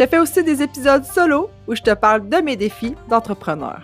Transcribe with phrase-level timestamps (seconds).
[0.00, 3.82] je fais aussi des épisodes solo où je te parle de mes défis d'entrepreneur.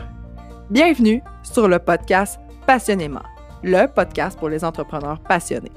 [0.70, 3.22] Bienvenue sur le podcast Passionnément,
[3.62, 5.72] le podcast pour les entrepreneurs passionnés.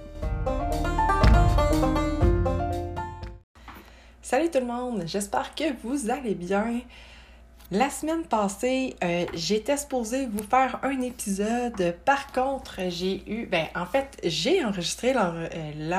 [4.21, 6.79] Salut tout le monde, j'espère que vous allez bien.
[7.71, 11.95] La semaine passée, euh, j'étais supposée vous faire un épisode.
[12.03, 15.47] Par contre, j'ai eu, ben en fait, j'ai enregistré euh,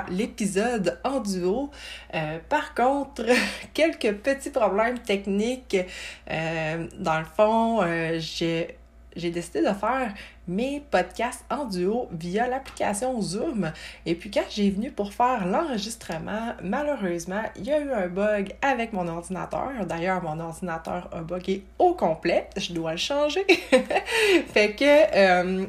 [0.09, 1.70] l'épisode en duo.
[2.12, 3.24] Euh, par contre,
[3.73, 5.77] quelques petits problèmes techniques.
[6.26, 7.82] dans le fond,
[8.18, 8.76] j'ai
[9.16, 10.15] j'ai décidé de faire
[10.51, 13.73] mes podcasts en duo via l'application Zoom.
[14.04, 18.52] Et puis quand j'ai venu pour faire l'enregistrement, malheureusement, il y a eu un bug
[18.60, 19.70] avec mon ordinateur.
[19.87, 22.48] D'ailleurs, mon ordinateur a bugué au complet.
[22.57, 23.46] Je dois le changer.
[24.52, 25.66] fait que euh,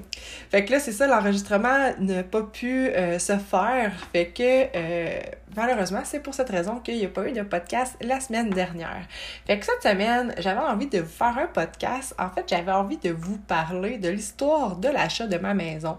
[0.49, 3.93] fait que là, c'est ça, l'enregistrement n'a pas pu euh, se faire.
[4.11, 5.19] Fait que euh,
[5.55, 9.05] malheureusement, c'est pour cette raison qu'il n'y a pas eu de podcast la semaine dernière.
[9.45, 12.15] Fait que cette semaine, j'avais envie de vous faire un podcast.
[12.19, 15.97] En fait, j'avais envie de vous parler de l'histoire de l'achat de ma maison.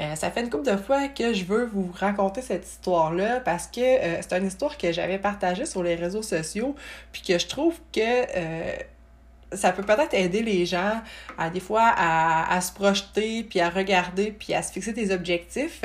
[0.00, 3.66] Euh, ça fait une couple de fois que je veux vous raconter cette histoire-là parce
[3.66, 6.74] que euh, c'est une histoire que j'avais partagée sur les réseaux sociaux
[7.12, 8.76] puis que je trouve que euh,
[9.52, 11.00] ça peut peut-être aider les gens
[11.38, 15.12] à des fois à, à, se projeter, puis à regarder, puis à se fixer des
[15.12, 15.82] objectifs.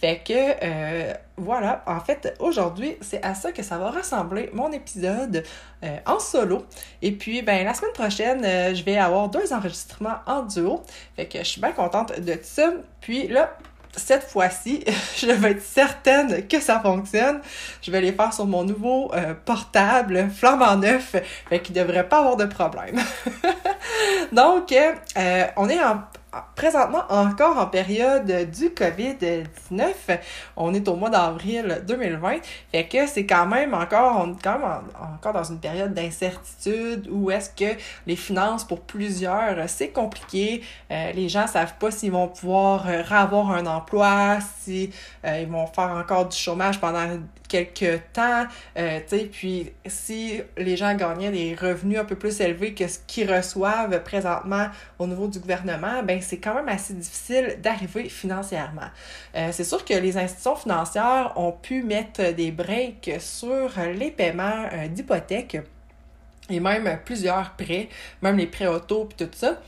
[0.00, 4.72] Fait que euh, voilà, en fait, aujourd'hui, c'est à ça que ça va ressembler mon
[4.72, 5.44] épisode
[5.84, 6.66] euh, en solo.
[7.00, 10.82] Et puis, ben, la semaine prochaine, euh, je vais avoir deux enregistrements en duo.
[11.16, 12.72] Fait que je suis bien contente de ça.
[13.00, 13.56] Puis là,
[13.96, 14.84] cette fois-ci,
[15.16, 17.40] je vais être certaine que ça fonctionne.
[17.82, 21.16] Je vais les faire sur mon nouveau euh, portable, flambant neuf,
[21.48, 23.00] fait qu'il devrait pas avoir de problème.
[24.32, 26.02] Donc, euh, on est en,
[26.54, 29.92] présentement encore en période du COVID-19.
[30.56, 32.38] On est au mois d'avril 2020.
[32.72, 37.08] Fait que c'est quand même encore, on est quand même encore dans une période d'incertitude
[37.10, 40.62] où est-ce que les finances pour plusieurs, c'est compliqué.
[40.90, 44.90] Euh, les gens savent pas s'ils vont pouvoir euh, avoir un emploi, si
[45.24, 47.06] euh, ils vont faire encore du chômage pendant
[47.48, 52.40] quelques temps, euh, tu sais, puis si les gens gagnaient des revenus un peu plus
[52.40, 56.94] élevés que ce qu'ils reçoivent présentement au niveau du gouvernement, ben c'est quand même assez
[56.94, 58.90] difficile d'arriver financièrement.
[59.34, 64.66] Euh, c'est sûr que les institutions financières ont pu mettre des breaks sur les paiements
[64.72, 65.58] euh, d'hypothèques
[66.50, 67.88] et même plusieurs prêts,
[68.22, 69.60] même les prêts auto puis tout ça.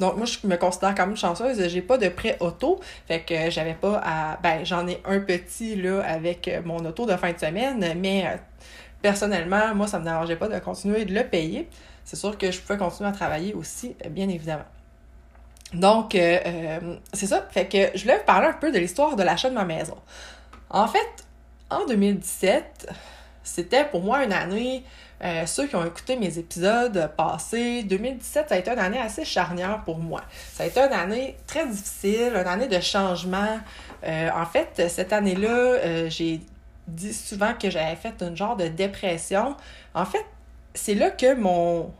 [0.00, 1.68] Donc, moi, je me considère quand même chanceuse.
[1.68, 2.80] J'ai pas de prêt auto.
[3.06, 4.38] Fait que j'avais pas à.
[4.42, 7.94] Ben, j'en ai un petit, là, avec mon auto de fin de semaine.
[7.98, 8.36] Mais euh,
[9.02, 11.68] personnellement, moi, ça me dérangeait pas de continuer de le payer.
[12.04, 14.64] C'est sûr que je pouvais continuer à travailler aussi, bien évidemment.
[15.74, 17.46] Donc, euh, euh, c'est ça.
[17.50, 19.96] Fait que je voulais vous parler un peu de l'histoire de l'achat de ma maison.
[20.70, 21.26] En fait,
[21.70, 22.90] en 2017,
[23.42, 24.84] c'était pour moi une année
[25.24, 29.24] euh, ceux qui ont écouté mes épisodes passés, 2017, ça a été une année assez
[29.24, 30.22] charnière pour moi.
[30.52, 33.58] Ça a été une année très difficile, une année de changement.
[34.04, 36.40] Euh, en fait, cette année-là, euh, j'ai
[36.86, 39.56] dit souvent que j'avais fait un genre de dépression.
[39.94, 40.24] En fait,
[40.74, 41.92] c'est là que mon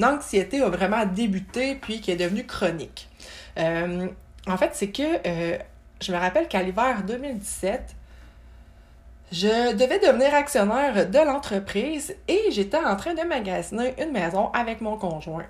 [0.00, 3.08] anxiété a vraiment débuté puis qui est devenue chronique.
[3.56, 5.20] en fait, c'est que
[6.00, 7.94] je me rappelle qu'à l'hiver 2017,
[9.32, 14.80] je devais devenir actionnaire de l'entreprise et j'étais en train de magasiner une maison avec
[14.80, 15.46] mon conjoint.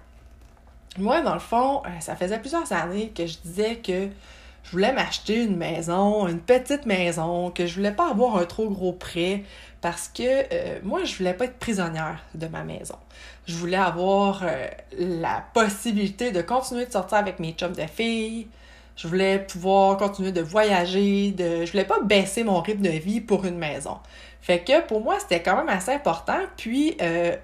[0.96, 4.08] Moi, dans le fond, euh, ça faisait plusieurs années que je disais que
[4.62, 8.70] je voulais m'acheter une maison, une petite maison, que je voulais pas avoir un trop
[8.70, 9.42] gros prêt
[9.80, 12.96] parce que euh, moi, je voulais pas être prisonnière de ma maison.
[13.46, 14.66] Je voulais avoir euh,
[14.98, 18.46] la possibilité de continuer de sortir avec mes chums de filles,
[18.96, 23.20] je voulais pouvoir continuer de voyager, de je voulais pas baisser mon rythme de vie
[23.20, 23.98] pour une maison.
[24.40, 26.38] Fait que pour moi, c'était quand même assez important.
[26.56, 27.34] Puis, euh,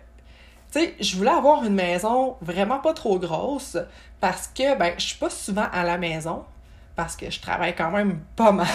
[0.70, 3.79] tu sais, je voulais avoir une maison vraiment pas trop grosse
[4.20, 6.44] parce que, ben, je suis pas souvent à la maison
[7.00, 8.69] parce que je travaille quand même pas mal.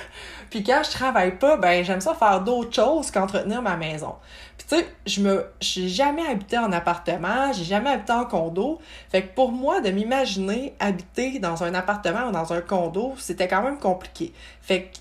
[0.50, 4.16] Puis quand je travaille pas, ben j'aime ça faire d'autres choses qu'entretenir ma maison.
[4.56, 8.80] Puis tu sais, je me j'ai jamais habité en appartement, j'ai jamais habité en condo.
[9.10, 13.46] Fait que pour moi de m'imaginer habiter dans un appartement ou dans un condo, c'était
[13.46, 14.34] quand même compliqué.
[14.60, 14.98] Fait que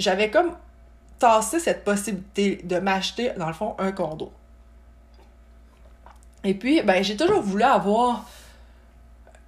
[0.00, 0.56] j'avais comme
[1.20, 4.32] tassé cette possibilité de m'acheter dans le fond un condo.
[6.42, 8.24] Et puis, ben, j'ai toujours voulu avoir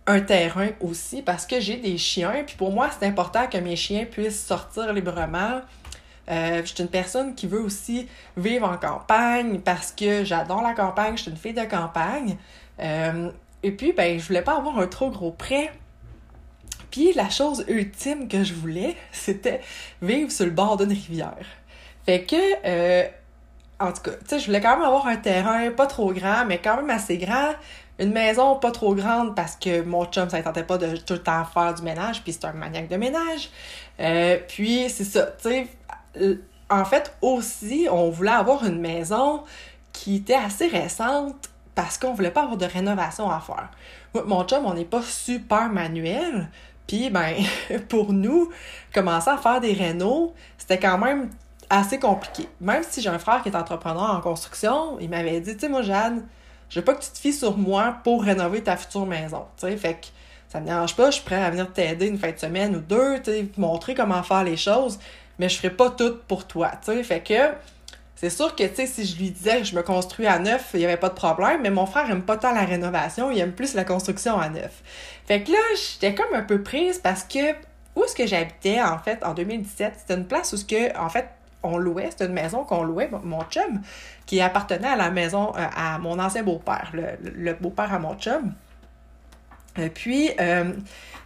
[0.06, 2.43] un terrain aussi parce que j'ai des chiens.
[2.46, 5.60] Puis pour moi, c'est important que mes chiens puissent sortir librement.
[6.31, 10.72] Euh, je suis une personne qui veut aussi vivre en campagne parce que j'adore la
[10.72, 12.37] campagne, je suis une fille de campagne.
[12.81, 13.31] Euh,
[13.62, 15.72] et puis, ben, je voulais pas avoir un trop gros prêt.
[16.90, 19.60] Puis la chose ultime que je voulais, c'était
[20.00, 21.46] vivre sur le bord d'une rivière.
[22.05, 23.08] Fait que, euh,
[23.78, 26.44] en tout cas, tu sais, je voulais quand même avoir un terrain pas trop grand,
[26.44, 27.52] mais quand même assez grand.
[27.98, 31.12] Une maison pas trop grande parce que mon chum, ça ne tentait pas de tout
[31.14, 33.50] le temps faire du ménage, puis c'est un maniaque de ménage.
[34.00, 35.66] Euh, puis c'est ça, tu
[36.16, 36.38] sais,
[36.70, 39.42] en fait, aussi, on voulait avoir une maison
[39.92, 43.70] qui était assez récente parce qu'on voulait pas avoir de rénovation à faire.
[44.14, 46.48] Moi, mon chum, on n'est pas super manuel.
[46.86, 47.34] Puis, ben,
[47.88, 48.50] pour nous,
[48.92, 51.30] commencer à faire des rénaux, c'était quand même
[51.70, 52.48] assez compliqué.
[52.60, 55.68] Même si j'ai un frère qui est entrepreneur en construction, il m'avait dit, tu sais,
[55.68, 56.26] moi, Jeanne,
[56.72, 59.44] je veux pas que tu te fies sur moi pour rénover ta future maison.
[59.58, 60.06] Tu sais, fait que
[60.48, 62.80] ça me dérange pas, je suis prêt à venir t'aider une fin de semaine ou
[62.80, 64.98] deux, te montrer comment faire les choses,
[65.38, 66.70] mais je ferai pas tout pour toi.
[66.82, 67.34] Fait que
[68.16, 70.86] c'est sûr que, si je lui disais que je me construis à neuf, il y
[70.86, 73.74] avait pas de problème, mais mon frère aime pas tant la rénovation, il aime plus
[73.74, 74.82] la construction à neuf.
[75.26, 77.52] Fait que là, j'étais comme un peu prise parce que
[77.96, 81.10] où est-ce que j'habitais, en fait, en 2017, c'était une place où ce que, en
[81.10, 81.28] fait,
[81.62, 83.80] on louait, c'était une maison qu'on louait, mon chum,
[84.26, 88.52] qui appartenait à la maison, euh, à mon ancien beau-père, le, beau-père à mon chum.
[89.76, 90.72] Et puis, euh,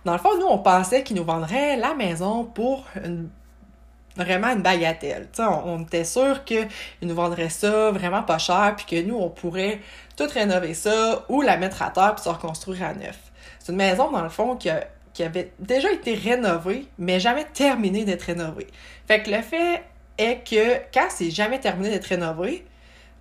[0.05, 2.85] dans le fond, nous, on pensait qu'il nous vendrait la maison pour
[4.17, 5.29] vraiment une bagatelle.
[5.39, 6.69] On, on, était sûr qu'il
[7.03, 9.81] nous vendrait ça vraiment pas cher, puis que nous, on pourrait
[10.17, 13.19] tout rénover ça ou la mettre à terre puis se reconstruire à neuf.
[13.59, 14.71] C'est une maison, dans le fond, qui,
[15.13, 18.67] qui avait déjà été rénovée, mais jamais terminée d'être rénovée.
[19.07, 19.83] Fait que le fait
[20.19, 22.67] est que quand c'est jamais terminé d'être rénové,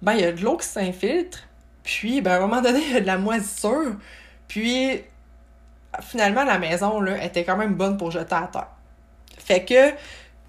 [0.02, 1.40] ben il y a de l'eau qui s'infiltre,
[1.84, 3.96] puis ben, à un moment donné, il y a de la moisissure,
[4.48, 5.02] puis
[6.02, 8.68] finalement, la maison là, était quand même bonne pour jeter à terre.
[9.38, 9.92] Fait que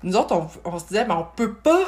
[0.03, 1.85] nous autres, on, se disait, ben, on peut pas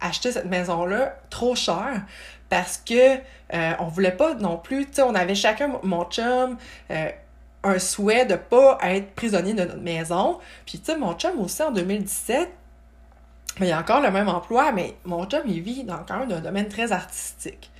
[0.00, 2.02] acheter cette maison-là trop cher
[2.48, 6.56] parce que euh, on voulait pas non plus, tu sais, on avait chacun, mon chum,
[6.90, 7.10] euh,
[7.62, 10.38] un souhait de pas être prisonnier de notre maison.
[10.66, 12.50] Puis, tu sais, mon chum aussi, en 2017,
[13.60, 16.40] il a encore le même emploi, mais mon chum, il vit dans quand même un
[16.40, 17.70] domaine très artistique.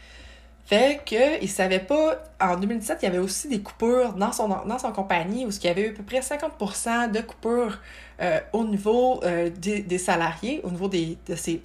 [0.66, 2.22] Fait que il savait pas.
[2.40, 5.64] En 2017, il y avait aussi des coupures dans son, dans son compagnie où il
[5.64, 7.78] y avait eu à peu près 50% de coupures
[8.20, 11.62] euh, au niveau euh, des, des, salariés, au niveau des, de ses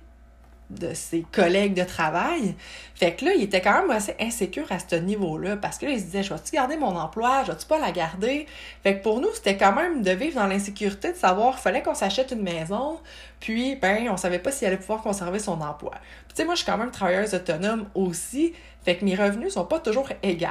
[0.70, 2.56] de ses collègues de travail.
[2.96, 5.92] Fait que là, il était quand même assez insécure à ce niveau-là parce que là,
[5.92, 7.44] il se disait, je vais-tu garder mon emploi?
[7.46, 8.48] Je vais-tu pas la garder?
[8.84, 11.94] Fait que pour nous, c'était quand même de vivre dans l'insécurité, de savoir, fallait qu'on
[11.94, 13.00] s'achète une maison,
[13.40, 15.92] puis, ben, on savait pas s'il allait pouvoir conserver son emploi.
[15.92, 18.54] Puis, tu sais, moi, je suis quand même travailleuse autonome aussi,
[18.86, 20.46] fait que mes revenus sont pas toujours égaux.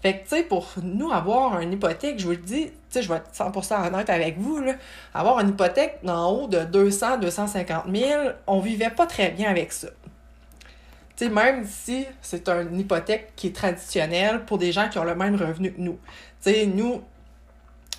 [0.00, 3.02] Fait que, tu sais, pour nous avoir une hypothèque, je vous le dis, tu sais,
[3.02, 4.72] je vais être 100% honnête avec vous, là,
[5.12, 9.72] avoir une hypothèque en haut de 200, 250 000, on vivait pas très bien avec
[9.72, 9.88] ça.
[11.16, 15.04] Tu sais, même si c'est une hypothèque qui est traditionnelle pour des gens qui ont
[15.04, 15.98] le même revenu que nous.
[16.42, 17.02] Tu sais, nous,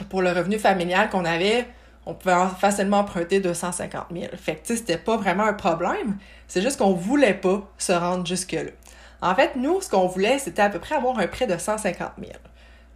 [0.09, 1.67] pour le revenu familial qu'on avait,
[2.07, 4.25] on pouvait facilement emprunter 250 000.
[4.37, 6.17] Fait que, tu sais, c'était pas vraiment un problème.
[6.47, 8.71] C'est juste qu'on voulait pas se rendre jusque-là.
[9.21, 12.11] En fait, nous, ce qu'on voulait, c'était à peu près avoir un prêt de 150
[12.19, 12.31] 000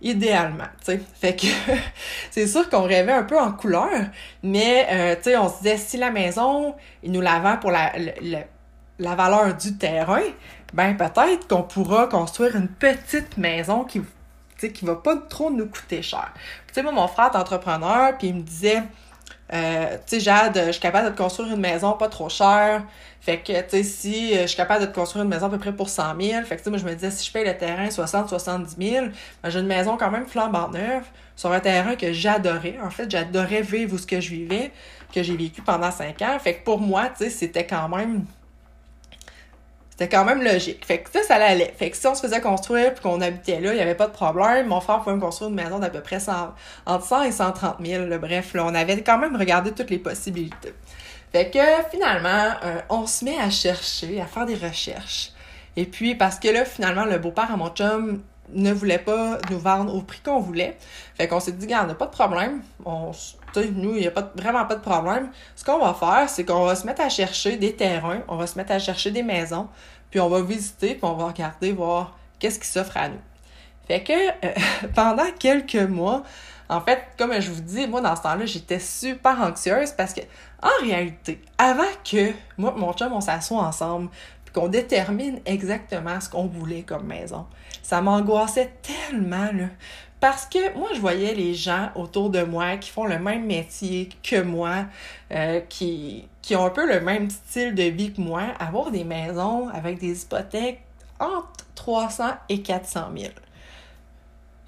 [0.02, 1.02] idéalement, tu sais.
[1.22, 1.48] Fait que
[2.32, 3.90] c'est sûr qu'on rêvait un peu en couleur,
[4.44, 7.72] mais euh, tu sais, on se disait si la maison, il nous la vend pour
[7.72, 7.92] la,
[9.00, 10.22] valeur du terrain,
[10.74, 14.02] ben peut-être qu'on pourra construire une petite maison qui
[14.70, 16.32] qui va pas trop nous coûter cher.
[16.68, 18.84] Tu sais, moi, mon frère est entrepreneur, puis il me disait,
[19.54, 22.84] euh, tu sais, Jade, je suis capable de te construire une maison pas trop chère.
[23.20, 25.50] Fait que, tu sais, si euh, je suis capable de te construire une maison à
[25.50, 27.32] peu près pour 100 000, fait que, tu sais, moi, je me disais, si je
[27.32, 29.06] paye le terrain 60, 70 000,
[29.44, 31.04] ben, j'ai une maison quand même flambant neuve
[31.36, 32.78] sur un terrain que j'adorais.
[32.84, 34.72] En fait, j'adorais vivre où ce que je vivais,
[35.14, 36.40] que j'ai vécu pendant 5 ans.
[36.40, 38.26] Fait que pour moi, tu sais, c'était quand même
[40.02, 40.84] c'était quand même logique.
[40.84, 41.76] Fait que ça, ça allait.
[41.78, 44.08] Fait que si on se faisait construire puis qu'on habitait là, il n'y avait pas
[44.08, 44.68] de problème.
[44.68, 46.56] Mon frère pouvait me construire une maison d'à peu près 100,
[46.88, 48.06] entre 100 et 130 000.
[48.18, 50.74] Bref, là, on avait quand même regardé toutes les possibilités.
[51.32, 51.60] Fait que
[51.92, 55.34] finalement, euh, on se met à chercher, à faire des recherches.
[55.76, 59.60] Et puis, parce que là, finalement, le beau-père à mon chum ne voulait pas nous
[59.60, 60.78] vendre au prix qu'on voulait.
[61.16, 62.64] Fait qu'on s'est dit, regarde, n'a pas de problème.
[62.86, 63.12] On,
[63.60, 65.30] nous, il n'y a pas, vraiment pas de problème.
[65.56, 68.48] Ce qu'on va faire, c'est qu'on va se mettre à chercher des terrains, on va
[68.48, 69.68] se mettre à chercher des maisons,
[70.10, 73.22] puis on va visiter, puis on va regarder, voir qu'est-ce qui s'offre à nous.
[73.88, 74.54] Fait que euh,
[74.96, 76.24] pendant quelques mois,
[76.70, 80.22] en fait, comme je vous dis, moi, dans ce temps-là, j'étais super anxieuse parce que,
[80.64, 84.10] en réalité, avant que moi mon chum, on s'assoit ensemble,
[84.54, 87.46] qu'on détermine exactement ce qu'on voulait comme maison.
[87.84, 89.68] Ça m'angoissait tellement, là.
[90.22, 94.08] Parce que moi, je voyais les gens autour de moi qui font le même métier
[94.22, 94.86] que moi,
[95.32, 99.68] euh, qui, ont un peu le même style de vie que moi, avoir des maisons
[99.70, 100.82] avec des hypothèques
[101.20, 103.34] entre 300 et 400 000.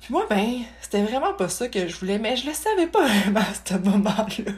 [0.02, 3.06] Puis moi, ben, c'était vraiment pas ça que je voulais, mais je le savais pas
[3.08, 4.52] vraiment à ce moment-là.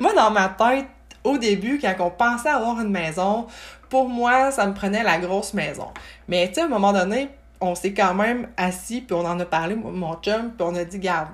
[0.00, 0.86] moi, dans ma tête,
[1.24, 3.46] au début, quand on pensait avoir une maison,
[3.90, 5.88] pour moi, ça me prenait la grosse maison.
[6.26, 7.28] Mais tu sais, à un moment donné,
[7.62, 10.84] on s'est quand même assis, puis on en a parlé, mon chum, puis on a
[10.84, 11.28] dit, garde,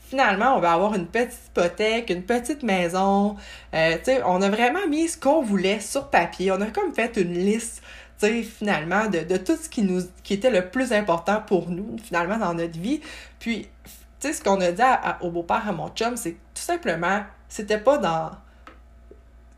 [0.00, 3.36] finalement, on va avoir une petite hypothèque, une petite maison.
[3.74, 6.50] Euh, on a vraiment mis ce qu'on voulait sur papier.
[6.52, 7.82] On a comme fait une liste,
[8.42, 12.38] finalement, de, de, tout ce qui nous qui était le plus important pour nous, finalement,
[12.38, 13.00] dans notre vie.
[13.38, 13.68] Puis,
[14.18, 14.82] tu sais, ce qu'on a dit
[15.20, 18.30] au beau-père, à mon chum, c'est tout simplement, c'était pas dans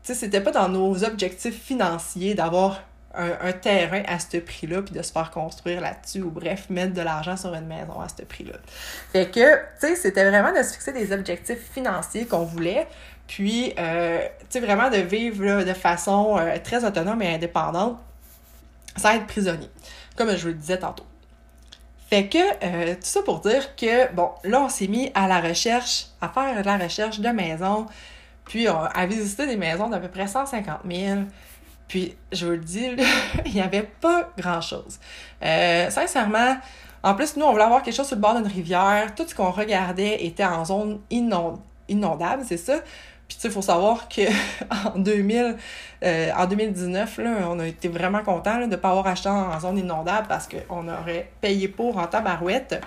[0.03, 2.81] c'était pas dans nos objectifs financiers d'avoir
[3.17, 7.01] un, terrain à ce prix-là, puis de se faire construire là-dessus, ou bref, mettre de
[7.01, 8.53] l'argent sur une maison à ce prix-là.
[9.11, 12.87] Fait que, tu sais, c'était vraiment de se fixer des objectifs financiers qu'on voulait,
[13.27, 17.97] puis, euh, tu sais, vraiment de vivre de façon euh, très autonome et indépendante,
[18.95, 19.69] sans être prisonnier,
[20.15, 21.05] comme je vous le disais tantôt.
[22.09, 25.41] Fait que, euh, tout ça pour dire que, bon, là, on s'est mis à la
[25.41, 27.85] recherche, à faire de la recherche de maisons,
[28.45, 31.19] puis a visité des maisons d'à peu près 150 000.
[31.87, 32.89] Puis, je vous le dis,
[33.45, 34.99] il n'y avait pas grand-chose.
[35.43, 36.57] Euh, sincèrement,
[37.03, 39.13] en plus, nous, on voulait avoir quelque chose sur le bord d'une rivière.
[39.15, 42.79] Tout ce qu'on regardait était en zone inondable, c'est ça.
[43.27, 45.57] Puis, tu sais, il faut savoir qu'en 2000,
[46.03, 49.59] euh, en 2019, là, on a été vraiment contents de ne pas avoir acheté en,
[49.59, 52.81] zone inondable parce qu'on aurait payé pour en tabarouette.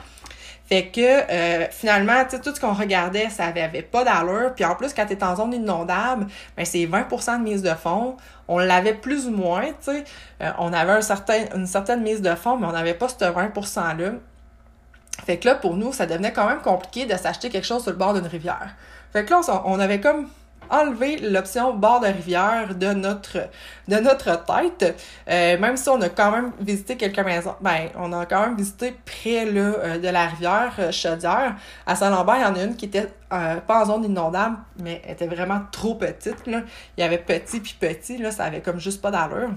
[0.71, 4.53] Fait que euh, finalement, tout ce qu'on regardait, ça avait, pas d'allure.
[4.55, 7.75] Puis en plus, quand tu es en zone inondable, ben c'est 20% de mise de
[7.75, 8.17] fonds.
[8.47, 10.05] On l'avait plus ou moins, tu sais.
[10.41, 13.25] Euh, on avait un certain, une certaine mise de fonds, mais on n'avait pas ce
[13.25, 14.13] 20 %-là.
[15.27, 17.91] Fait que là, pour nous, ça devenait quand même compliqué de s'acheter quelque chose sur
[17.91, 18.77] le bord d'une rivière.
[19.13, 20.29] Fait que là, on avait comme
[20.71, 23.49] enlever l'option bord de rivière de notre,
[23.89, 24.97] de notre tête.
[25.29, 28.57] Euh, même si on a quand même visité quelques maisons, ben, on a quand même
[28.57, 31.57] visité près là, euh, de la rivière euh, Chaudière.
[31.87, 35.29] À Saint-Lambert, il y en a une qui était pas en zone inondable, mais était
[35.29, 36.47] vraiment trop petite.
[36.47, 36.63] Là.
[36.97, 39.51] Il y avait petit puis petit, là, ça avait comme juste pas d'allure.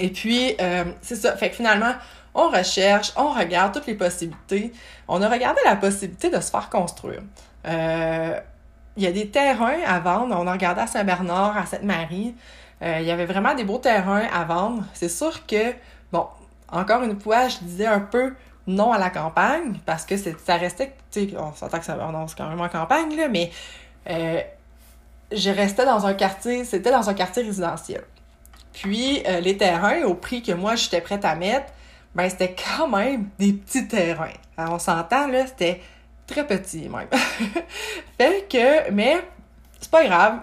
[0.00, 0.56] Et puis,
[1.00, 1.36] c'est ça.
[1.36, 1.92] Fait que finalement,
[2.34, 4.72] on recherche, on regarde toutes les possibilités.
[5.08, 7.22] On a regardé la possibilité de se faire construire.
[7.66, 8.40] Euh,
[8.96, 10.36] il y a des terrains à vendre.
[10.38, 12.34] On a regardé à Saint-Bernard, à Sainte-Marie.
[12.82, 14.84] Euh, il y avait vraiment des beaux terrains à vendre.
[14.94, 15.74] C'est sûr que,
[16.12, 16.26] bon,
[16.70, 18.34] encore une fois, je disais un peu
[18.66, 21.96] non à la campagne parce que ça restait, tu sais, on s'entend que ça,
[22.28, 23.50] c'est quand même en campagne, là, mais
[24.08, 24.40] euh,
[25.32, 28.02] je restais dans un quartier, c'était dans un quartier résidentiel.
[28.72, 31.72] Puis, euh, les terrains, au prix que moi, j'étais prête à mettre,
[32.14, 34.32] ben, c'était quand même des petits terrains.
[34.56, 35.80] Alors, on s'entend, là, c'était
[36.30, 37.08] très petit même.
[38.18, 39.22] fait que, mais
[39.80, 40.40] c'est pas grave.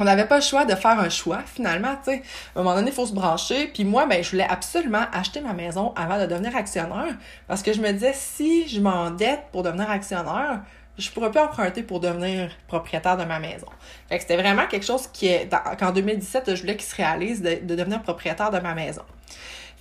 [0.00, 2.22] On n'avait pas le choix de faire un choix, finalement, tu sais.
[2.56, 3.68] À un moment donné, il faut se brancher.
[3.68, 7.14] Puis moi, ben, je voulais absolument acheter ma maison avant de devenir actionnaire.
[7.46, 10.62] Parce que je me disais, si je m'endette pour devenir actionnaire,
[10.98, 13.66] je pourrais plus emprunter pour devenir propriétaire de ma maison.
[14.08, 17.42] Fait que c'était vraiment quelque chose qui est, qu'en 2017, je voulais qu'il se réalise
[17.42, 19.02] de, de devenir propriétaire de ma maison.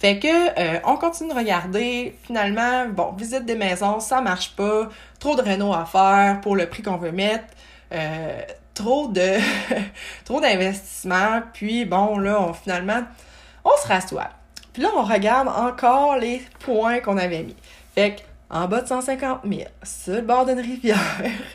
[0.02, 2.18] Fait que euh, on continue de regarder.
[2.24, 4.90] Finalement, bon, visite des maisons, ça marche pas.
[5.20, 7.46] Trop de réno à faire pour le prix qu'on veut mettre.
[7.94, 8.42] Euh,
[8.74, 9.38] trop de
[10.26, 11.44] trop d'investissement.
[11.54, 13.04] Puis bon, là, on, finalement,
[13.64, 14.30] on se rassoit.
[14.74, 17.56] Puis là, on regarde encore les points qu'on avait mis.
[17.94, 20.98] Fait que en bas de 150 000, sur le bord d'une rivière,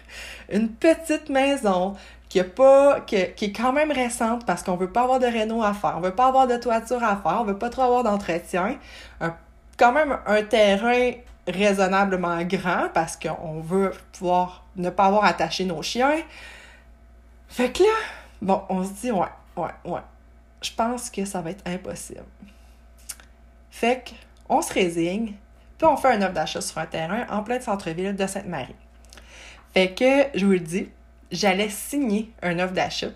[0.52, 1.96] une petite maison,
[2.28, 5.72] qui, pas, qui, est quand même récente parce qu'on veut pas avoir de réno à
[5.72, 8.78] faire, on veut pas avoir de toiture à faire, on veut pas trop avoir d'entretien.
[9.76, 11.12] quand même un terrain
[11.46, 16.22] raisonnablement grand parce qu'on veut pouvoir ne pas avoir attaché nos chiens.
[17.48, 17.88] Fait que là,
[18.42, 20.00] bon, on se dit, ouais, ouais, ouais,
[20.60, 22.24] je pense que ça va être impossible.
[23.70, 24.12] Fait
[24.48, 25.34] qu'on se résigne,
[25.78, 28.74] puis on fait un offre d'achat sur un terrain en plein centre-ville de Sainte-Marie.
[29.74, 30.88] Fait que, je vous le dis,
[31.30, 33.10] j'allais signer un offre d'achat.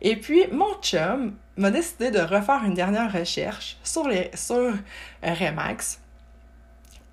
[0.00, 4.72] Et puis, mon chum m'a décidé de refaire une dernière recherche sur, les, sur
[5.22, 6.00] Remax.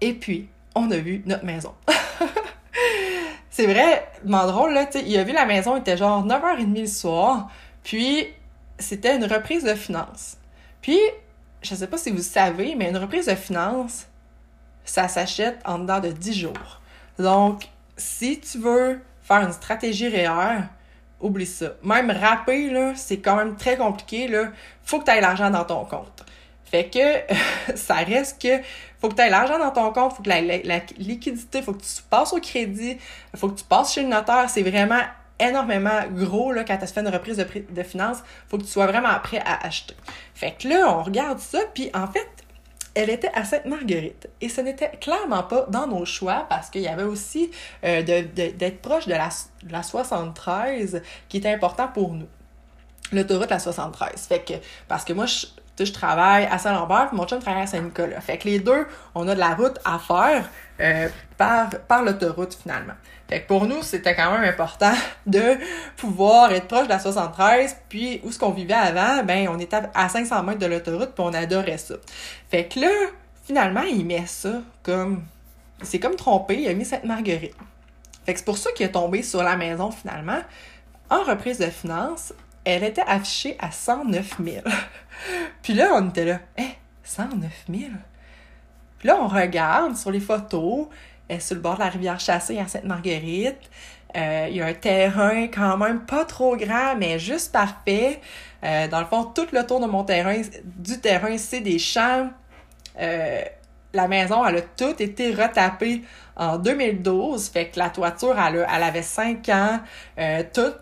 [0.02, 1.74] Et puis, on a vu notre maison.
[3.50, 7.50] c'est vrai, là, il a vu la maison, il était genre 9h30 le soir,
[7.84, 8.28] puis
[8.78, 10.38] c'était une reprise de finances.
[10.82, 11.00] Puis,
[11.64, 14.08] je sais pas si vous savez, mais une reprise de finances,
[14.84, 16.82] ça s'achète en dedans de 10 jours.
[17.18, 20.62] Donc, si tu veux faire une stratégie REER,
[21.20, 21.74] oublie ça.
[21.84, 24.50] Même rapper, là, c'est quand même très compliqué, là.
[24.84, 26.26] Faut que tu aies l'argent dans ton compte.
[26.66, 27.34] Fait que
[27.76, 28.64] ça reste que
[29.00, 31.82] faut que tu aies l'argent dans ton compte, faut que la, la, liquidité, faut que
[31.82, 32.98] tu passes au crédit,
[33.36, 34.50] faut que tu passes chez le notaire.
[34.50, 35.02] C'est vraiment
[35.40, 38.20] énormément gros là, quand tu fait une reprise de, de finances.
[38.48, 39.96] Faut que tu sois vraiment prêt à acheter.
[40.34, 42.28] Fait que là, on regarde ça, puis en fait,
[42.96, 44.30] elle était à Sainte-Marguerite.
[44.42, 47.52] Et ce n'était clairement pas dans nos choix parce qu'il y avait aussi
[47.84, 49.30] euh, d'être proche de la,
[49.64, 52.28] de la 73 qui était important pour nous.
[53.12, 54.26] L'autoroute la 73.
[54.28, 54.54] Fait que,
[54.88, 55.46] parce que moi, je,
[55.78, 58.22] je travaille à Saint-Lambert, mon chum travaille à Saint-Nicolas.
[58.22, 60.50] Fait que les deux, on a de la route à faire
[60.80, 62.94] euh, par l'autoroute finalement.
[63.28, 64.94] Fait que pour nous, c'était quand même important
[65.26, 65.58] de
[65.98, 69.82] pouvoir être proche de la 73, puis où ce qu'on vivait avant, ben on était
[69.94, 71.96] à 500 mètres de l'autoroute, puis on adorait ça.
[72.50, 72.92] Fait que là,
[73.44, 75.24] finalement, il met ça comme...
[75.82, 77.56] C'est comme trompé, il a mis cette marguerite.
[78.26, 80.40] Fait que c'est pour ça qu'il est tombé sur la maison finalement.
[81.10, 84.58] En reprise de finances, elle était affichée à 109 000.
[85.62, 86.72] Puis là, on était là, eh,
[87.04, 87.92] 109 000?
[88.98, 90.88] Puis là, on regarde sur les photos,
[91.30, 93.70] est sur le bord de la rivière Chassée à Sainte-Marguerite.
[94.16, 98.22] Euh, il y a un terrain quand même pas trop grand, mais juste parfait.
[98.64, 102.30] Euh, dans le fond, tout le tour de mon terrain, du terrain, c'est des champs.
[103.00, 103.42] Euh,
[103.94, 106.04] la maison, elle a tout été retapée
[106.36, 107.50] en 2012.
[107.50, 109.80] Fait que la toiture, elle, elle avait 5 ans.
[110.54, 110.74] tout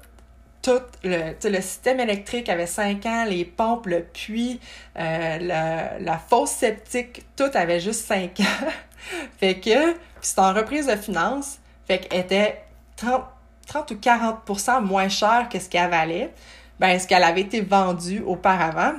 [0.63, 4.59] tout le, le système électrique avait 5 ans, les pompes, le puits,
[4.97, 8.67] euh, la, la fosse septique, tout avait juste 5 ans.
[9.39, 9.93] fait que,
[10.27, 12.63] c'est en reprise de finances, fait qu'elle était
[12.96, 13.24] 30,
[13.68, 16.34] 30 ou 40% moins cher que ce qu'elle valait,
[16.80, 18.94] ben, ce qu'elle avait été vendue auparavant.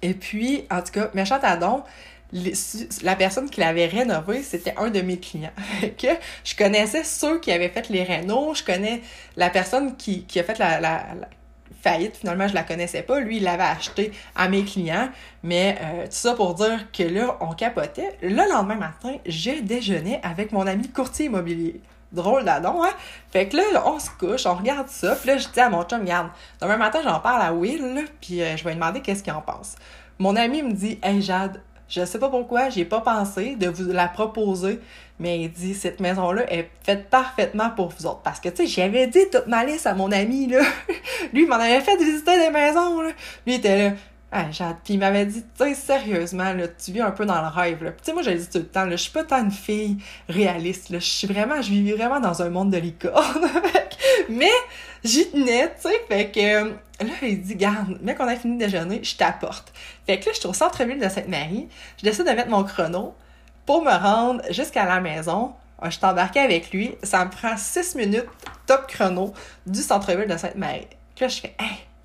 [0.00, 1.84] Et puis, en tout cas, méchant adon,
[3.02, 5.52] la personne qui l'avait rénové, c'était un de mes clients.
[5.98, 6.08] que
[6.44, 9.02] je connaissais ceux qui avaient fait les rénaux, je connais
[9.36, 10.80] la personne qui, a fait la,
[11.82, 13.20] faillite, finalement, je la connaissais pas.
[13.20, 15.08] Lui, il l'avait acheté à mes clients.
[15.42, 18.16] Mais euh, tout ça pour dire que là, on capotait.
[18.22, 21.80] Le lendemain matin, j'ai déjeuné avec mon ami courtier immobilier.
[22.12, 22.90] Drôle d'adon, hein?
[23.30, 25.16] Fait que là, on se couche, on regarde ça.
[25.16, 26.28] Puis là, je dis à mon chum, regarde,
[26.60, 29.40] demain matin, j'en parle à Will, puis euh, je vais lui demander qu'est-ce qu'il en
[29.40, 29.76] pense.
[30.18, 33.92] Mon ami me dit, Hey Jade, je sais pas pourquoi, j'ai pas pensé de vous
[33.92, 34.80] la proposer,
[35.18, 38.22] mais il dit cette maison-là est faite parfaitement pour vous autres.
[38.22, 40.60] Parce que, tu sais, j'avais dit toute ma liste à mon ami, là.
[41.32, 43.10] Lui, il m'en avait fait visiter des maisons, là.
[43.46, 43.96] Lui, il était là.
[44.34, 44.46] Ah,
[44.82, 47.78] Puis il m'avait dit, tu sais, sérieusement, là, tu vis un peu dans le rêve.
[47.78, 49.98] Tu sais, moi, j'ai dit tout le temps, là, je suis pas tant une fille
[50.26, 50.98] réaliste, là.
[50.98, 53.46] Je suis vraiment, je vis vraiment dans un monde de licorne.
[54.30, 54.50] mais,
[55.04, 58.64] j'y tenais, tu sais, fait que, là, il dit, garde, mec, on a fini de
[58.64, 59.72] déjeuner, je t'apporte.
[60.06, 61.68] Fait que là, je suis au centre-ville de Sainte-Marie.
[61.98, 63.14] Je décide de mettre mon chrono
[63.66, 65.52] pour me rendre jusqu'à la maison.
[65.84, 66.94] Je suis embarquée avec lui.
[67.02, 68.28] Ça me prend six minutes
[68.66, 69.32] top chrono
[69.66, 70.86] du centre-ville de Sainte-Marie.
[71.20, 71.54] Là, je fais,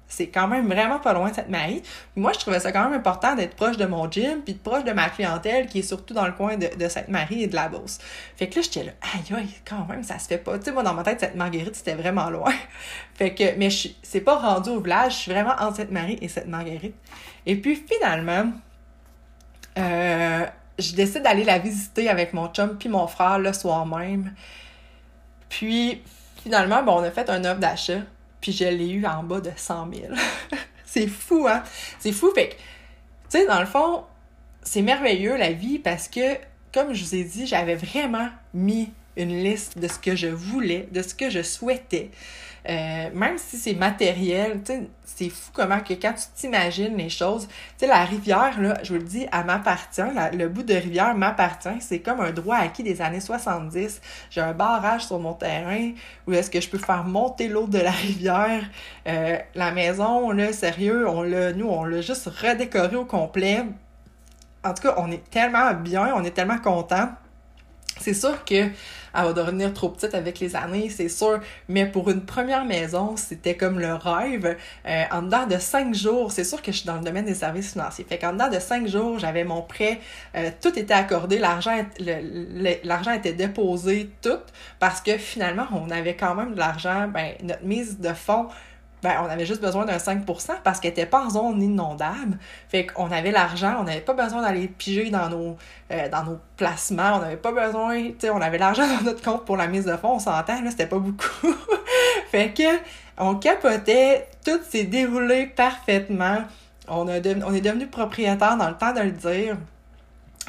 [0.08, 1.84] c'est quand même vraiment pas loin de cette marie.
[2.16, 4.92] Moi, je trouvais ça quand même important d'être proche de mon gym, puis proche de
[4.92, 7.68] ma clientèle qui est surtout dans le coin de, de cette marie et de la
[7.68, 8.00] Beauce.
[8.38, 10.58] Fait que là, j'étais là, aïe aïe, quand même, ça se fait pas.
[10.58, 12.54] Tu sais, moi, dans ma tête, cette Marguerite, c'était vraiment loin.
[13.16, 16.18] fait que, mais je c'est pas rendu au village, je suis vraiment entre cette marie
[16.22, 16.96] et cette Marguerite.
[17.46, 18.52] Et puis, finalement,
[19.78, 20.46] euh,
[20.80, 24.34] je décide d'aller la visiter avec mon chum puis mon frère le soir même.
[25.50, 26.02] Puis,
[26.44, 28.00] finalement, bon, on a fait un offre d'achat
[28.52, 30.14] je l'ai eu en bas de 100 000.
[30.86, 31.64] c'est fou, hein?
[32.00, 32.60] C'est fou, fait que, tu
[33.30, 34.04] sais, dans le fond,
[34.64, 36.36] c'est merveilleux la vie parce que,
[36.74, 40.88] comme je vous ai dit, j'avais vraiment mis une liste de ce que je voulais,
[40.92, 42.12] de ce que je souhaitais.
[42.70, 44.62] Euh, même si c'est matériel,
[45.06, 48.94] c'est fou comment que quand tu t'imagines les choses, tu sais, la rivière, là, je
[48.94, 50.02] vous le dis, elle m'appartient,
[50.34, 54.02] le bout de rivière m'appartient, c'est comme un droit acquis des années 70.
[54.30, 55.92] J'ai un barrage sur mon terrain
[56.28, 58.64] où est-ce que je peux faire monter l'eau de la rivière.
[59.08, 63.64] Euh, la maison, là, sérieux, on l'a, nous, on l'a juste redécoré au complet.
[64.66, 67.10] En tout cas, on est tellement bien, on est tellement content.
[68.00, 68.70] C'est sûr que
[69.18, 71.40] elle va devenir trop petite avec les années, c'est sûr.
[71.68, 74.56] Mais pour une première maison, c'était comme le rêve.
[74.86, 77.34] Euh, en dedans de cinq jours, c'est sûr que je suis dans le domaine des
[77.34, 78.06] services financiers.
[78.08, 80.00] Fait qu'en dedans de cinq jours, j'avais mon prêt,
[80.36, 81.84] euh, tout était accordé, l'argent,
[82.84, 84.40] l'argent était déposé, tout,
[84.80, 88.48] parce que finalement, on avait quand même de l'argent, ben, notre mise de fonds
[89.04, 90.26] ben, on avait juste besoin d'un 5%
[90.64, 92.38] parce qu'elle n'était pas en zone inondable.
[92.70, 95.58] Fait qu'on avait l'argent, on n'avait pas besoin d'aller piger dans nos,
[95.92, 96.10] euh,
[96.58, 99.68] placements, on n'avait pas besoin, tu sais, on avait l'argent dans notre compte pour la
[99.68, 101.54] mise de fonds, on s'entend, là, c'était pas beaucoup.
[102.32, 102.80] fait que,
[103.20, 106.44] on capotait, tout s'est déroulé parfaitement.
[106.88, 109.58] On est devenu propriétaire dans le temps de le dire.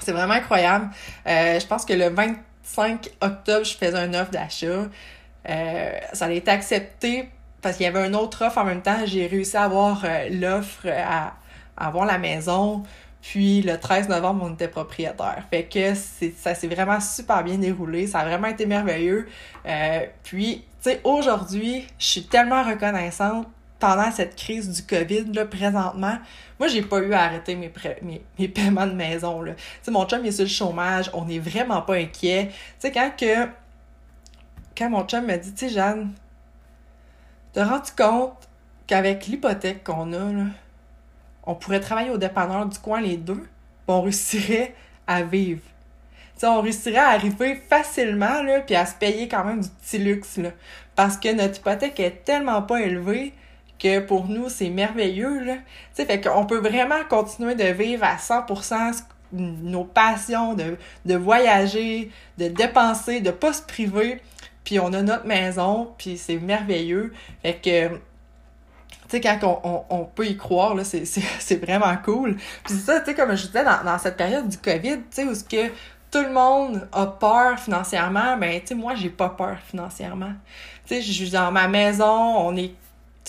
[0.01, 0.91] C'est vraiment incroyable.
[1.27, 4.87] Euh, je pense que le 25 octobre, je faisais un offre d'achat.
[5.49, 7.31] Euh, ça a été accepté
[7.69, 10.31] parce qu'il y avait une autre offre en même temps, j'ai réussi à avoir euh,
[10.31, 11.35] l'offre à,
[11.77, 12.83] avoir la maison.
[13.21, 15.45] Puis le 13 novembre, on était propriétaire.
[15.51, 18.07] Fait que ça s'est vraiment super bien déroulé.
[18.07, 19.29] Ça a vraiment été merveilleux.
[19.67, 23.47] Euh, puis, tu sais, aujourd'hui, je suis tellement reconnaissante
[23.79, 26.17] pendant cette crise du COVID, là, présentement.
[26.59, 27.71] Moi, j'ai pas eu à arrêter mes,
[28.39, 29.53] mes, paiements de maison, là.
[29.53, 31.11] Tu sais, mon chum, il est sur le chômage.
[31.13, 32.47] On n'est vraiment pas inquiet.
[32.49, 33.47] Tu sais, quand que...
[34.75, 36.15] Quand mon chum m'a dit, tu sais, Jeanne,
[37.53, 38.49] te rends-tu compte
[38.87, 40.45] qu'avec l'hypothèque qu'on a,
[41.45, 43.47] on pourrait travailler au dépanneur du coin les deux,
[43.87, 44.75] on réussirait
[45.07, 45.63] à vivre?
[46.37, 49.99] T'sais, on réussirait à arriver facilement, là, puis à se payer quand même du petit
[49.99, 50.51] luxe, là.
[50.95, 53.33] Parce que notre hypothèque est tellement pas élevée
[53.79, 55.55] que pour nous, c'est merveilleux, là.
[55.95, 62.11] T'sais, fait qu'on peut vraiment continuer de vivre à 100% nos passions, de, de voyager,
[62.39, 64.23] de dépenser, de pas se priver.
[64.69, 67.15] Puis on a notre maison, puis c'est merveilleux.
[67.41, 67.99] Fait que tu
[69.09, 72.37] sais, quand on, peut y croire, c'est vraiment cool.
[72.37, 75.25] Puis c'est ça, tu sais, comme je disais, dans, cette période du COVID, tu sais,
[75.25, 75.33] où
[76.11, 80.35] tout le monde a peur financièrement, ben, tu sais, moi, j'ai pas peur financièrement.
[80.85, 82.75] Tu sais, je suis dans ma maison, on est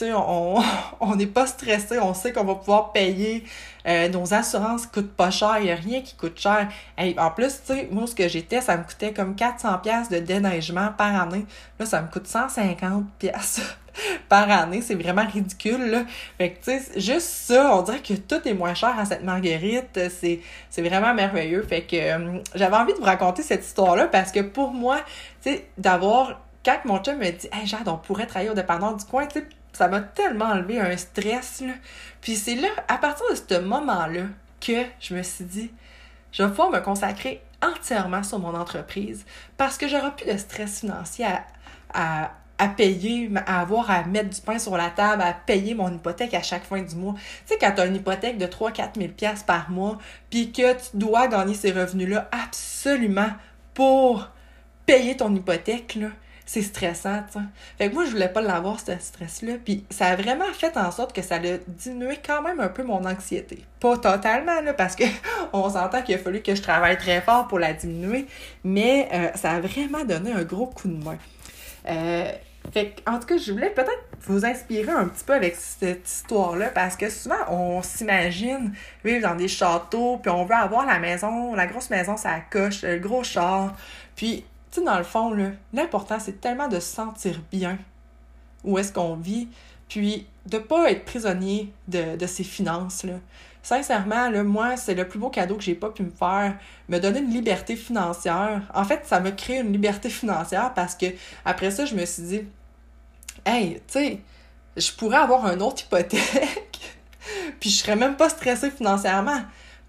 [0.99, 3.43] on n'est pas stressé, on sait qu'on va pouvoir payer.
[3.88, 6.67] Euh, nos assurances coûtent pas cher, il n'y a rien qui coûte cher.
[6.97, 10.19] en plus, tu sais, moi, ce que j'étais, ça me coûtait comme 400 pièces de
[10.19, 11.45] déneigement par année.
[11.79, 13.62] Là, ça me coûte 150 pièces
[14.29, 14.81] par année.
[14.81, 16.03] C'est vraiment ridicule, là.
[16.38, 19.99] Fait que, sais, juste ça, on dirait que tout est moins cher à cette marguerite.
[20.09, 21.63] C'est, c'est vraiment merveilleux.
[21.63, 24.97] Fait que euh, j'avais envie de vous raconter cette histoire-là parce que pour moi,
[25.41, 28.91] tu sais, d'avoir quand mon chum me dit Hey Jade, on pourrait travailler au dépendant
[28.93, 31.73] du coin, tu ça m'a tellement enlevé un stress, là.
[32.21, 34.23] Puis c'est là, à partir de ce moment-là,
[34.60, 35.71] que je me suis dit,
[36.32, 39.25] je vais pouvoir me consacrer entièrement sur mon entreprise
[39.58, 41.25] parce que j'aurai plus de stress financier
[41.93, 45.93] à, à, payer, à avoir à mettre du pain sur la table, à payer mon
[45.93, 47.13] hypothèque à chaque fin du mois.
[47.47, 49.97] Tu sais, quand tu as une hypothèque de 3-4 000 par mois,
[50.29, 53.29] puis que tu dois gagner ces revenus-là absolument
[53.73, 54.29] pour
[54.86, 56.10] payer ton hypothèque, là,
[56.49, 57.45] c'est stressant, tu sais.
[57.77, 59.57] Fait que moi, je voulais pas l'avoir, ce stress-là.
[59.63, 62.81] Puis ça a vraiment fait en sorte que ça a diminué quand même un peu
[62.81, 63.59] mon anxiété.
[63.79, 65.03] Pas totalement, là, parce que
[65.53, 68.25] on s'entend qu'il a fallu que je travaille très fort pour la diminuer,
[68.63, 71.19] mais euh, ça a vraiment donné un gros coup de main.
[71.88, 72.31] Euh,
[72.73, 76.69] fait en tout cas, je voulais peut-être vous inspirer un petit peu avec cette histoire-là
[76.69, 78.73] parce que souvent, on s'imagine
[79.05, 82.81] vivre dans des châteaux, puis on veut avoir la maison, la grosse maison, ça coche,
[82.81, 83.75] le gros char.
[84.15, 85.36] Puis tu sais, dans le fond,
[85.73, 87.77] l'important, c'est tellement de se sentir bien
[88.63, 89.47] où est-ce qu'on vit,
[89.88, 93.13] puis de pas être prisonnier de, de ses finances, là.
[93.62, 96.97] Sincèrement, là, moi, c'est le plus beau cadeau que j'ai pas pu me faire, me
[96.97, 98.62] donner une liberté financière.
[98.73, 101.08] En fait, ça m'a créé une liberté financière parce que
[101.43, 102.41] après ça, je me suis dit,
[103.45, 104.21] hey, tu sais,
[104.77, 106.79] je pourrais avoir un autre hypothèque,
[107.60, 109.41] puis je serais même pas stressée financièrement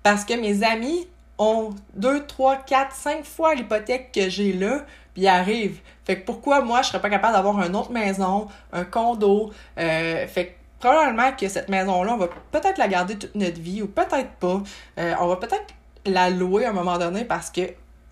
[0.03, 1.07] parce que mes amis
[1.41, 5.81] ont deux, trois, quatre, cinq fois l'hypothèque que j'ai là, puis ils arrivent.
[6.05, 9.51] Fait que pourquoi moi, je serais pas capable d'avoir une autre maison, un condo?
[9.79, 10.51] Euh, fait que
[10.81, 14.63] probablement que cette maison-là, on va peut-être la garder toute notre vie ou peut-être pas.
[14.99, 15.75] Euh, on va peut-être
[16.05, 17.63] la louer à un moment donné parce que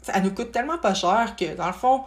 [0.00, 2.04] ça nous coûte tellement pas cher que, dans le fond,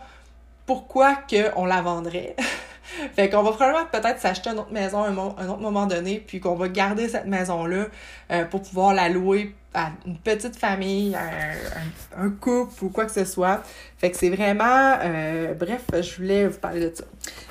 [0.66, 2.36] pourquoi qu'on la vendrait?
[3.16, 6.40] fait qu'on va probablement peut-être s'acheter une autre maison à un, autre moment donné, puis
[6.40, 7.88] qu'on va garder cette maison-là
[8.32, 13.12] euh, pour pouvoir la louer à une petite famille, un, un, couple ou quoi que
[13.12, 13.64] ce soit.
[13.98, 14.98] Fait que c'est vraiment...
[15.02, 17.06] Euh, bref, je voulais vous parler de ça.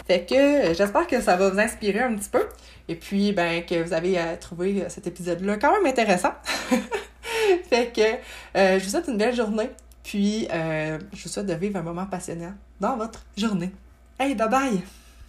[0.07, 2.47] Fait que euh, j'espère que ça va vous inspirer un petit peu.
[2.89, 6.33] Et puis, ben, que vous avez trouvé cet épisode-là quand même intéressant.
[7.71, 8.03] fait que
[8.79, 9.71] je vous souhaite une belle journée.
[10.03, 13.71] Puis, je vous souhaite de vivre un moment passionnant dans votre journée.
[14.19, 15.00] Hey, bye bye!